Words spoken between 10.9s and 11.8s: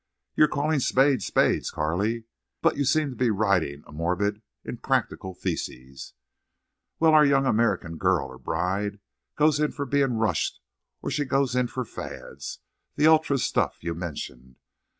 or she goes in